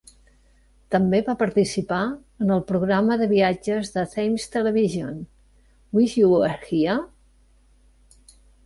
[0.93, 1.99] També va participar
[2.45, 5.23] en el programa de viatges de Thames Television
[5.99, 7.01] "Wish You Were Here...?".